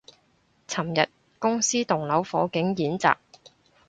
[0.67, 3.17] 尋日公司棟樓火警演習